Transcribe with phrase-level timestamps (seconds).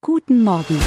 [0.00, 0.78] Guten Morgen.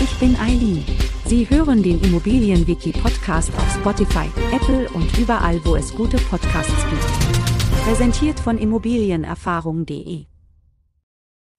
[0.00, 0.84] Ich bin Eileen.
[1.26, 7.84] Sie hören den Immobilienwiki-Podcast auf Spotify, Apple und überall, wo es gute Podcasts gibt.
[7.84, 10.26] Präsentiert von Immobilienerfahrung.de.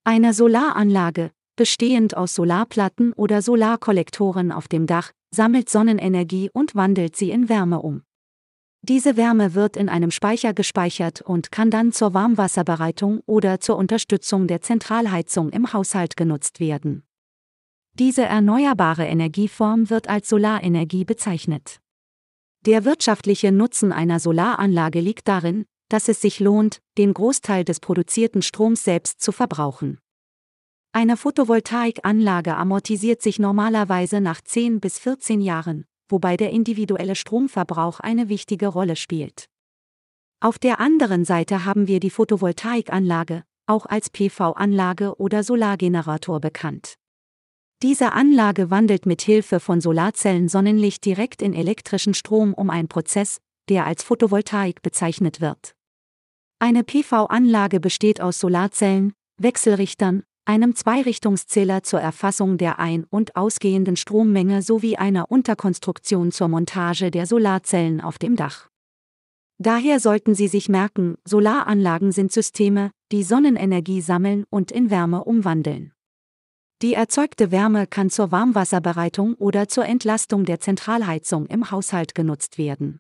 [0.06, 7.32] Eine Solaranlage, bestehend aus Solarplatten oder Solarkollektoren auf dem Dach, sammelt Sonnenenergie und wandelt sie
[7.32, 8.04] in Wärme um.
[8.86, 14.46] Diese Wärme wird in einem Speicher gespeichert und kann dann zur Warmwasserbereitung oder zur Unterstützung
[14.46, 17.04] der Zentralheizung im Haushalt genutzt werden.
[17.94, 21.80] Diese erneuerbare Energieform wird als Solarenergie bezeichnet.
[22.66, 28.42] Der wirtschaftliche Nutzen einer Solaranlage liegt darin, dass es sich lohnt, den Großteil des produzierten
[28.42, 30.00] Stroms selbst zu verbrauchen.
[30.92, 38.30] Eine Photovoltaikanlage amortisiert sich normalerweise nach 10 bis 14 Jahren, wobei der individuelle Stromverbrauch eine
[38.30, 39.50] wichtige Rolle spielt.
[40.40, 46.96] Auf der anderen Seite haben wir die Photovoltaikanlage, auch als PV-Anlage oder Solargenerator bekannt.
[47.82, 53.40] Diese Anlage wandelt mit Hilfe von Solarzellen Sonnenlicht direkt in elektrischen Strom um ein Prozess,
[53.68, 55.74] der als Photovoltaik bezeichnet wird.
[56.60, 64.62] Eine PV-Anlage besteht aus Solarzellen, Wechselrichtern, einem Zweirichtungszähler zur Erfassung der ein- und ausgehenden Strommenge
[64.62, 68.70] sowie einer Unterkonstruktion zur Montage der Solarzellen auf dem Dach.
[69.58, 75.94] Daher sollten Sie sich merken, Solaranlagen sind Systeme, die Sonnenenergie sammeln und in Wärme umwandeln.
[76.82, 83.00] Die erzeugte Wärme kann zur Warmwasserbereitung oder zur Entlastung der Zentralheizung im Haushalt genutzt werden.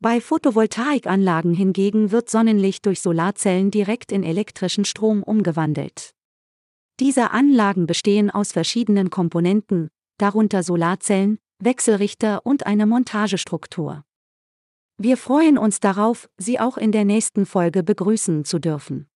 [0.00, 6.15] Bei Photovoltaikanlagen hingegen wird Sonnenlicht durch Solarzellen direkt in elektrischen Strom umgewandelt.
[6.98, 14.04] Diese Anlagen bestehen aus verschiedenen Komponenten, darunter Solarzellen, Wechselrichter und eine Montagestruktur.
[14.98, 19.08] Wir freuen uns darauf, Sie auch in der nächsten Folge begrüßen zu dürfen.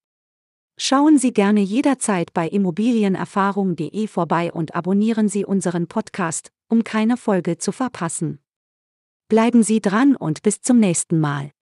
[0.79, 7.57] Schauen Sie gerne jederzeit bei immobilienerfahrung.de vorbei und abonnieren Sie unseren Podcast, um keine Folge
[7.57, 8.41] zu verpassen.
[9.29, 11.53] Bleiben Sie dran und bis zum nächsten Mal.